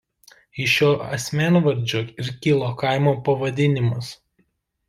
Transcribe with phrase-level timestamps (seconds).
[0.63, 4.11] Iš šio asmenvardžio ir kilo kaimo pavadinimas.